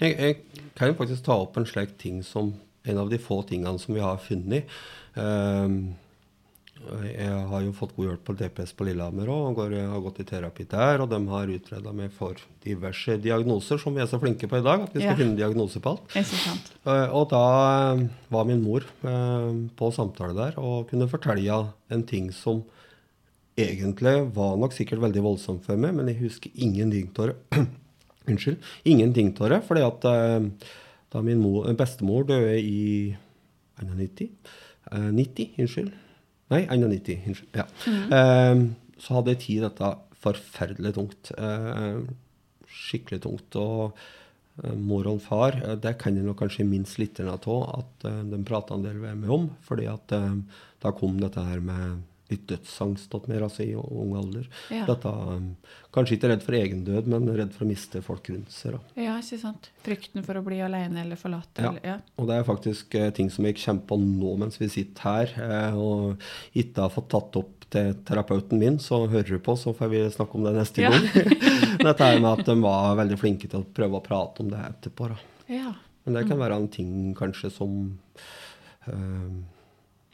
[0.00, 2.52] Jeg, jeg kan jo faktisk ta opp en slik ting som
[2.86, 4.68] en av de få tingene som vi har funnet.
[5.18, 5.96] Ehm,
[7.06, 10.26] jeg har jo fått god hjelp på DPS på Lillehammer òg, og har gått i
[10.28, 11.00] terapi der.
[11.02, 14.64] Og de har utreda meg for diverse diagnoser, som vi er så flinke på i
[14.66, 14.84] dag.
[14.86, 15.16] At vi skal Ja.
[15.16, 16.16] finne diagnose på alt.
[16.16, 17.42] Eh, Og da
[17.96, 22.62] eh, var min mor eh, på samtale der og kunne fortelle en ting som
[23.56, 27.66] egentlig var nok sikkert veldig voldsomt for meg, men jeg husker ingenting av det.
[28.28, 28.58] Unnskyld.
[28.84, 30.50] Ingenting av det, fordi at eh,
[31.10, 33.16] da min mor, bestemor døde i
[33.80, 34.28] 91
[34.92, 35.92] eh, 90, unnskyld.
[36.52, 37.22] Nei, 91.
[37.26, 37.56] Unnskyld.
[37.58, 37.66] Ja.
[38.16, 38.66] Eh,
[39.02, 39.94] så hadde jeg tid dette
[40.26, 41.32] forferdelig tungt.
[41.38, 42.06] Uh,
[42.66, 43.58] skikkelig tungt.
[43.60, 43.96] Og
[44.64, 48.22] uh, mor og far, uh, det kan jeg nok kanskje minst litt av, at eh,
[48.32, 49.48] de prata en del med meg om.
[49.66, 50.12] fordi at
[50.82, 54.46] da kom dette her med litt dødsangst mer av altså, i ung alder.
[54.72, 54.84] Ja.
[54.88, 58.52] Dette, eh, kanskje ikke redd for egen død, men redd for å miste folk rundt
[58.54, 58.74] seg.
[58.76, 59.02] Da.
[59.04, 59.70] Ja, ikke sant?
[59.86, 61.62] Frykten for å bli alene eller forlate.
[61.62, 61.70] Ja.
[61.70, 61.98] Eller, ja.
[62.18, 65.36] Og det er faktisk eh, ting som jeg kjemper på nå mens vi sitter her,
[65.46, 66.26] eh, og
[66.58, 70.04] ikke har fått tatt opp til terapeuten min, så hører du på, så får vi
[70.14, 70.90] snakke om det neste Ja.
[70.94, 71.08] gang.
[71.86, 75.10] Dette med at de var veldig flinke til å prøve å prate om det etterpå.
[75.14, 75.18] Da.
[75.50, 75.74] ja.
[76.06, 77.98] Men det kan være en ting kanskje som
[78.86, 79.32] eh,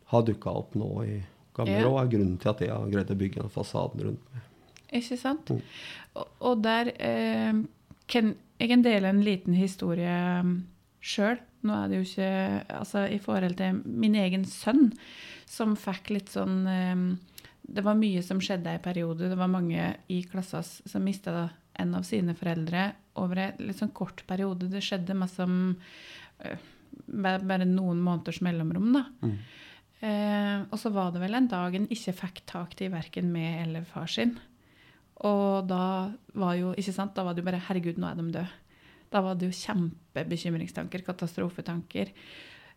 [0.09, 1.19] har dukka opp nå i
[1.59, 4.49] og er grunnen til at jeg har greid å bygge den fasaden rundt meg.
[5.01, 5.51] Ikke sant?
[5.53, 5.61] Mm.
[6.21, 7.61] Og, og der eh,
[8.13, 10.15] kan jeg kan dele en liten historie
[11.03, 11.41] sjøl.
[11.67, 12.31] Nå er det jo ikke
[12.75, 14.93] Altså i forhold til min egen sønn,
[15.51, 17.03] som fikk litt sånn eh,
[17.63, 19.31] Det var mye som skjedde i periode.
[19.31, 23.95] Det var mange i klassa som mista en av sine foreldre over en litt sånn
[23.97, 24.69] kort periode.
[24.71, 25.75] Det skjedde masse om
[26.45, 26.71] eh,
[27.09, 29.07] bare noen måneders mellomrom, da.
[29.25, 29.37] Mm.
[30.03, 33.61] Eh, og så var det vel en dag en ikke fikk tak i verken meg
[33.69, 34.35] eller far sin.
[35.23, 38.31] Og da var jo ikke sant, da var det jo bare Herregud, nå er de
[38.35, 38.49] døde.
[39.13, 42.11] Da var det jo kjempebekymringstanker, katastrofetanker.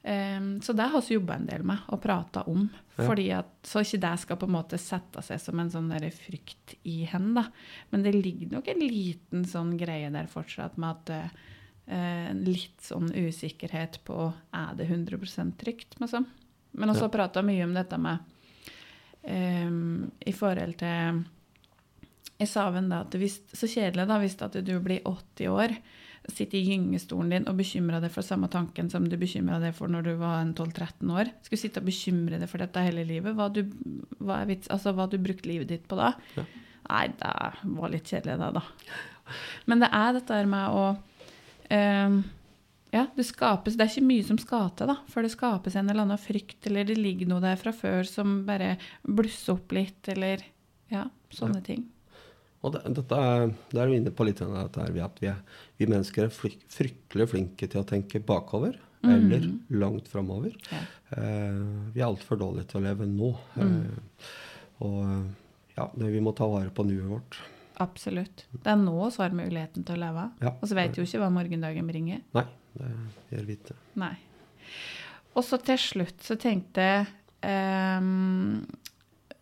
[0.05, 2.67] Um, så det har vi jobba en del med og prata om.
[2.95, 3.07] Ja.
[3.07, 6.75] fordi at, Så ikke det skal på en måte sette seg som en sånn frykt
[6.83, 7.41] i henne.
[7.41, 7.47] da.
[7.89, 13.11] Men det ligger nok en liten sånn greie der fortsatt med at uh, Litt sånn
[13.13, 15.99] usikkerhet på er det 100% trygt.
[16.01, 16.25] Liksom.
[16.75, 17.13] Men også Ja.
[17.13, 18.19] prata mye om dette med
[19.23, 21.23] um, I forhold til
[22.39, 25.47] Jeg sa vel da at det visst, så kjedelig da, hvis at du blir 80
[25.55, 25.71] år,
[26.27, 29.87] sitter i gyngestolen din og bekymrer deg for samme tanken som du bekymra deg for
[29.87, 31.29] når du var 12-13 år.
[31.45, 33.37] Skulle sitte og bekymre deg for dette hele livet.
[33.37, 33.61] Hva du,
[34.19, 36.11] hva vits, altså, hva du brukte livet ditt på da?
[36.35, 36.43] Ja.
[36.89, 37.31] Nei, det
[37.77, 38.65] var litt kjedelig, det, da.
[39.71, 40.83] Men det er dette med å
[41.71, 42.17] eh,
[42.93, 45.89] ja, det skapes, det er ikke mye som skal til, da, for det skapes en
[45.89, 50.01] eller annen frykt, eller det ligger noe der fra før som bare blusser opp litt,
[50.13, 50.45] eller
[50.93, 51.83] ja, sånne ting.
[52.65, 55.41] Og det, dette er, det er vi inne på litt dette her, at vi, er,
[55.77, 58.79] vi mennesker er flyk, fryktelig flinke til å tenke bakover.
[59.05, 60.55] Eller langt framover.
[60.71, 60.79] Ja.
[61.17, 61.59] Eh,
[61.93, 63.31] vi er altfor dårlige til å leve nå.
[63.61, 64.31] Eh,
[64.81, 67.37] og ja, vi må ta vare på nuet vårt.
[67.83, 68.45] Absolutt.
[68.55, 70.29] Det er nå vi har muligheten til å leve.
[70.41, 70.55] Ja.
[70.57, 72.23] Og så vet vi jo ikke hva morgendagen bringer.
[72.33, 72.45] Nei,
[72.79, 72.91] det
[73.33, 73.77] gjør vi ikke.
[74.01, 74.15] Nei.
[75.35, 77.05] Og så til slutt så tenkte jeg
[77.99, 78.63] um,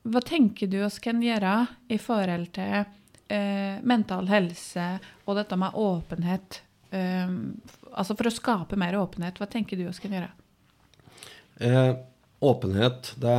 [0.10, 1.54] Hva tenker du oss kan gjøre
[1.94, 4.88] i forhold til uh, mental helse
[5.26, 6.62] og dette med åpenhet?
[6.94, 7.56] Um,
[7.94, 10.32] altså for å skape mer åpenhet, hva tenker du oss kan gjøre?
[11.64, 11.96] Eh,
[12.44, 13.38] åpenhet, det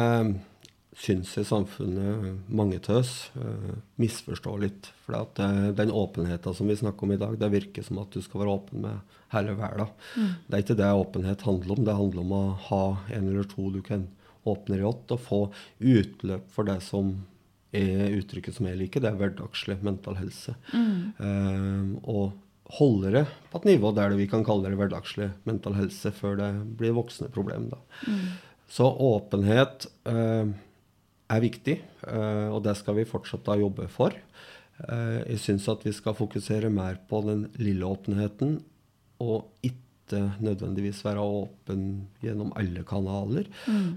[0.95, 4.91] syns i samfunnet mange av oss eh, misforstår litt.
[5.05, 8.15] For at, eh, den åpenheten som vi snakker om i dag, det virker som at
[8.15, 9.91] du skal være åpen med hele verden.
[10.47, 11.85] Det er ikke det åpenhet handler om.
[11.85, 14.09] Det handler om å ha en eller to du kan
[14.45, 15.41] åpne i ått, og få
[15.81, 17.17] utløp for det som
[17.75, 20.55] er uttrykket som jeg liker, det er hverdagslig mental helse.
[20.71, 22.37] Eh, og
[22.79, 26.53] holde det på et nivå der vi kan kalle det hverdagslig mental helse, før det
[26.79, 27.71] blir voksne problem.
[27.73, 27.81] Da.
[28.71, 30.55] Så åpenhet eh,
[31.33, 34.15] er viktig, eh, og det skal vi fortsette å jobbe for.
[34.89, 38.59] Eh, jeg syns at vi skal fokusere mer på den lille åpenheten,
[39.25, 41.85] og ikke nødvendigvis være åpen
[42.23, 43.47] gjennom alle kanaler.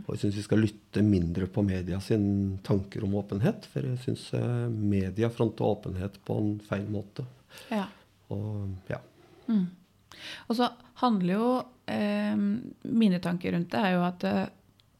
[0.05, 3.99] Og jeg syns vi skal lytte mindre på media sine tanker om åpenhet, for jeg
[4.05, 7.27] syns eh, media fronter åpenhet på en feil måte.
[7.73, 7.89] Ja.
[8.31, 9.01] Og ja.
[9.47, 10.67] Og så
[10.99, 11.51] handler jo
[11.87, 14.25] eh, Mine tanker rundt det er jo at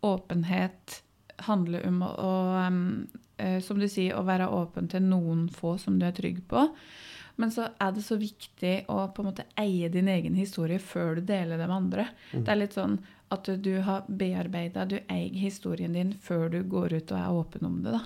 [0.08, 1.02] åpenhet
[1.46, 2.32] handler om å, å
[3.38, 6.68] eh, Som du sier, å være åpen til noen få som du er trygg på.
[7.38, 11.20] Men så er det så viktig å på en måte eie din egen historie før
[11.20, 12.08] du deler det med andre.
[12.32, 12.98] Det er litt sånn
[13.30, 17.68] at du har bearbeida, du eier historien din før du går ut og er åpen
[17.70, 17.94] om det.
[17.94, 18.02] da.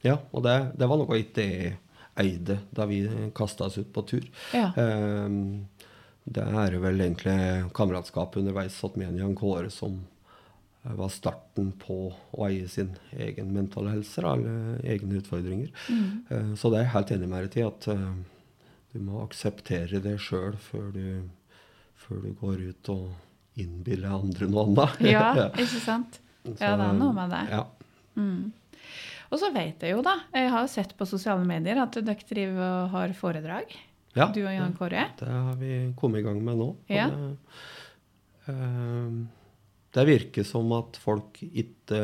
[0.00, 1.74] Ja, og det, det var noe ikke jeg
[2.20, 3.02] eide da vi
[3.36, 4.24] kasta oss ut på tur.
[4.56, 4.70] Ja.
[4.76, 5.66] Um,
[6.24, 7.36] det er vel egentlig
[7.76, 9.98] kameratskapet underveis satt med en Jan Kåre som
[10.82, 11.96] var starten på
[12.32, 15.68] å eie sin egen mentale helse, da, eller egne utfordringer.
[15.92, 16.54] Mm.
[16.56, 18.06] så det er jeg helt enig med deg i, at eh,
[18.94, 21.28] du må akseptere det sjøl før, du-
[22.00, 23.10] før du går ut og
[23.60, 25.02] innbiller andre noe annet.
[25.12, 25.26] Ja,
[25.60, 26.16] ikke sant?
[26.56, 27.42] Ja, det er noe med det.
[27.52, 27.66] Ja.
[29.30, 32.24] Og så vet jeg jo, da, jeg har jo sett på sosiale medier at dere
[32.26, 33.76] driver og har foredrag.
[34.16, 35.04] Ja, Du og Jan Kåre.
[35.20, 36.70] Det har vi kommet i gang med nå.
[36.90, 37.04] Ja.
[37.12, 37.36] Det,
[38.50, 39.20] eh,
[39.96, 42.00] det virker som at folk ikke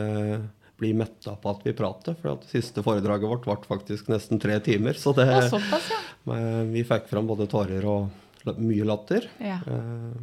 [0.77, 2.16] blir metta på at vi prater.
[2.20, 4.99] For at det siste foredraget vårt ble faktisk nesten tre timer.
[5.01, 6.01] Så det, Ja, såpass, ja.
[6.29, 9.29] men vi fikk fram både tårer og mye latter.
[9.42, 9.61] Ja.
[9.64, 10.18] Eh,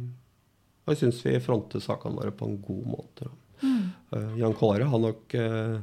[0.84, 3.30] og jeg syns vi fronter sakene våre på en god måte.
[3.64, 3.82] Mm.
[4.12, 5.80] Eh, Jan Kåre har nok eh,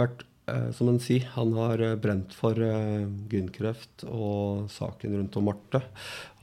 [0.00, 0.26] vært, eh,
[0.74, 5.82] som han sier, han har eh, brent for uh, gynkreft og saken rundt om Marte.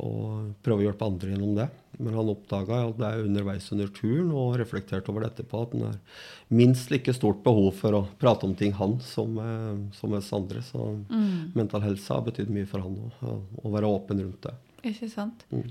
[0.04, 1.68] Og prøver å hjelpe andre gjennom det.
[1.96, 5.86] Men han oppdaga det er underveis under turen og reflekterte over det etterpå at han
[5.88, 6.00] har
[6.52, 10.63] minst like stort behov for å prate om ting, han, som, eh, som oss andre.
[10.65, 10.91] Så
[11.56, 14.56] mental helse har betydd mye for han òg, å være åpen rundt det.
[14.86, 15.46] Ikke sant?
[15.50, 15.70] Mm.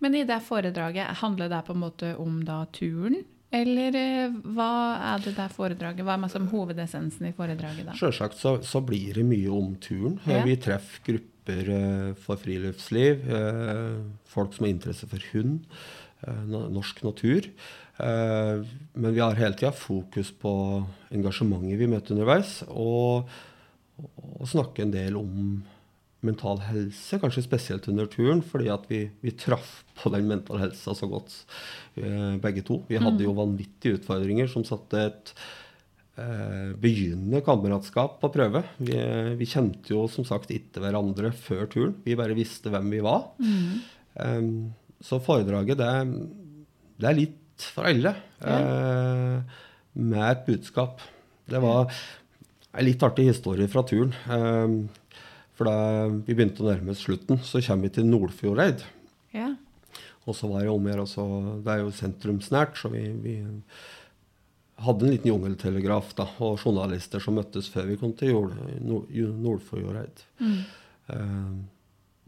[0.00, 3.24] Men i det foredraget, handler det på en måte om da turen?
[3.56, 4.70] Eller eh, hva
[5.14, 6.04] er det der foredraget?
[6.06, 7.94] Hva er som hovedessensen i foredraget da?
[7.98, 10.18] Selvsagt så, så blir det mye om turen.
[10.26, 10.42] Eh, Ja.
[10.46, 13.24] Vi treffer grupper eh, for friluftsliv,
[14.28, 15.60] folk som har interesse for hund.
[16.26, 17.44] norsk natur.
[17.98, 20.50] Men vi har hele tida fokus på
[21.14, 23.28] engasjementet vi møter underveis, og,
[24.00, 25.62] og snakke en del om
[26.24, 30.94] mental helse, kanskje spesielt under turen, fordi at vi, vi traff på den mentale helsa
[30.96, 31.34] så godt,
[32.42, 32.80] begge to.
[32.88, 33.38] Vi hadde jo mm.
[33.42, 35.32] vanvittige utfordringer som satte et
[36.20, 38.62] eh, begynnende kameratskap på prøve.
[38.80, 38.96] Vi,
[39.38, 41.94] vi, kjente jo som sagt ikke hverandre før turen.
[42.06, 43.30] Vi bare visste hvem vi var.
[43.40, 43.72] Mm.
[44.16, 44.52] Um,
[45.04, 45.90] så foredraget, det,
[46.96, 48.16] det, er litt for alle.
[48.40, 48.60] Ja.
[48.60, 49.58] Uh,
[49.96, 51.04] med et budskap.
[51.48, 51.92] Det var
[52.76, 54.12] en litt artig historie fra turen.
[54.28, 54.78] Um,
[55.56, 58.84] for da vi begynte å nærme oss slutten, så kommer vi til Nordfjordeid.
[59.36, 59.52] Ja.
[60.26, 63.36] Og så var det om å gjøre Det er jo sentrumsnært, så vi, vi
[64.84, 68.34] hadde en liten jungeltelegraf da, og journalister som møttes før vi kom til
[68.84, 69.08] Nord,
[69.46, 70.24] Nordfjordeid.
[70.42, 70.58] Mm.
[71.14, 71.54] Eh,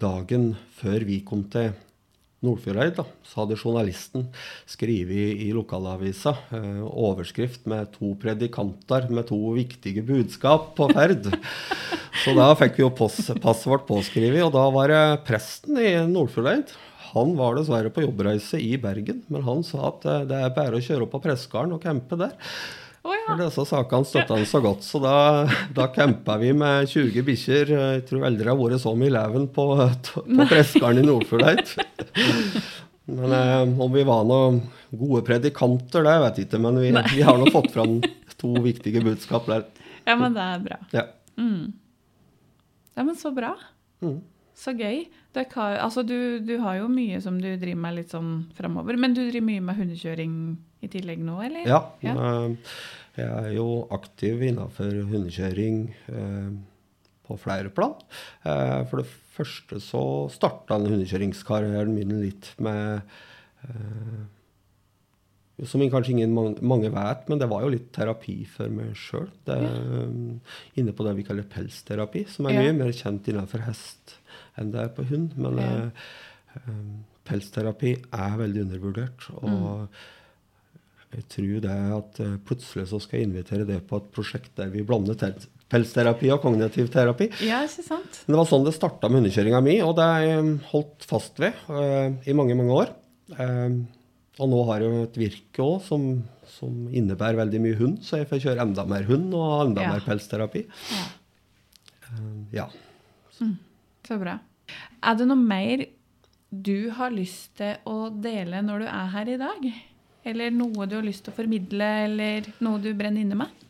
[0.00, 1.74] dagen før vi kom til
[2.44, 4.28] Nordfjordeid, da, så hadde journalisten
[4.70, 11.26] skrevet i, lokalavisa eh, overskrift med to predikanter med to viktige budskap på ferd.
[12.22, 16.76] så da fikk vi jo passet vårt påskrevet, og da var det presten i Nordfjordeid.
[17.10, 20.78] Han var dessverre på jobbreise i Bergen, men han sa at eh, det er bare
[20.78, 22.38] å kjøre opp på Pressgarden og campe der.
[23.08, 23.24] Oh, ja.
[23.30, 24.84] For disse sakene støtta han så godt.
[24.84, 25.14] Så da,
[25.76, 27.72] da campa vi med 20 bikkjer.
[27.72, 29.64] Jeg tror aldri har vært så mye leven på,
[30.12, 31.72] på Pressgarden i Nordfjordeit.
[33.08, 34.60] Men eh, om vi var noen
[34.92, 36.60] gode predikanter, det vet jeg ikke.
[36.66, 38.02] Men vi, vi har nå fått fram
[38.40, 39.64] to viktige budskap der.
[40.04, 40.78] Ja, men det er bra.
[40.92, 41.06] Ja,
[41.40, 41.72] mm.
[42.96, 43.54] ja men så bra.
[44.04, 44.20] Mm.
[44.58, 45.06] Så gøy.
[45.54, 48.98] Har, altså du, du, har jo mye som du driver med litt sånn framover.
[49.00, 50.32] Men du driver mye med hundekjøring
[50.84, 51.66] i tillegg nå, eller?
[51.68, 51.82] Ja.
[52.04, 52.14] ja.
[52.14, 52.74] Eh,
[53.18, 55.80] jeg er jo aktiv innenfor hundekjøring
[56.12, 56.50] eh,
[57.26, 57.96] på flere plan.
[58.46, 63.02] Eh, for det første så starta hundekjøringskarrieren min litt med
[65.66, 69.26] som kanskje ingen mange vet, men det var jo litt terapi for meg sjøl.
[70.78, 74.14] Inne på det vi kaller pelsterapi, som er mye mer kjent innenfor hest
[74.58, 75.34] enn det er på hund.
[75.34, 75.72] Men ja.
[76.54, 76.94] uh,
[77.26, 79.26] pelsterapi er veldig undervurdert.
[79.40, 79.98] Og mm.
[81.14, 84.72] Jeg tror det at uh, plutselig så skal jeg invitere det på et prosjekt der
[84.72, 85.16] vi blander
[85.68, 87.30] pelsterapi og kognitiv terapi.
[87.44, 88.22] Ja, ikke sant?
[88.26, 91.40] Men det var sånn det starta med hundekjøringa mi, og det har jeg holdt fast
[91.42, 92.92] ved uh, i mange, mange år.
[94.38, 96.04] og nå har jeg jo et virke òg som,
[96.48, 99.92] som, innebærer veldig mye hund, så jeg får kjøre enda mer hund og enda ja.
[99.92, 100.64] mer pelsterapi.
[100.92, 101.04] Ja.
[102.62, 102.68] ja.
[103.40, 103.58] Mm.
[104.08, 104.38] Så bra.
[105.04, 105.84] Er det noe mer
[106.48, 109.68] du har lyst til å dele når du er her i dag?
[110.28, 113.64] Eller noe du har lyst til å formidle, eller noe du brenner inne med?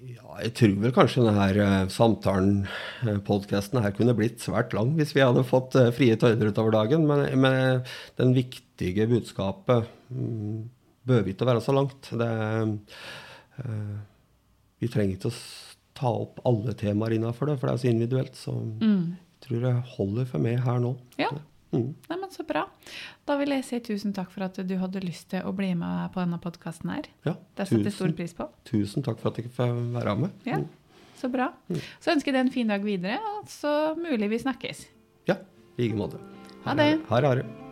[0.00, 2.62] Ja, jeg tror vel kanskje denne uh, samtalen,
[3.04, 6.72] uh, podkasten her, kunne blitt svært lang hvis vi hadde fått uh, frie tøyler utover
[6.76, 7.04] dagen.
[7.10, 7.82] Men, men
[8.20, 10.68] den viktige budskapet bør
[11.10, 12.12] behøver ikke å være så langt.
[12.16, 12.30] Det,
[13.60, 13.98] uh,
[14.80, 15.40] vi trenger ikke å
[16.00, 18.38] ta opp alle temaer innafor det, for det er så individuelt.
[18.38, 19.02] Så mm
[19.44, 20.94] tror jeg holder for meg her nå.
[21.20, 21.30] Ja.
[21.70, 21.94] Mm.
[22.08, 22.64] Nei, men Så bra.
[23.26, 26.10] Da vil jeg si tusen takk for at du hadde lyst til å bli med
[26.14, 27.06] på denne podkasten her.
[27.26, 28.48] Ja, det setter jeg stor pris på.
[28.70, 29.58] Tusen takk for at jeg fikk
[29.94, 30.30] være med.
[30.48, 30.60] Ja,
[31.20, 31.50] Så bra.
[31.68, 31.80] Mm.
[32.00, 34.86] Så ønsker jeg deg en fin dag videre, og så mulig vi snakkes.
[35.28, 35.36] Ja,
[35.76, 36.22] i like måte.
[36.64, 36.94] Ha det.
[37.10, 37.69] Her er det.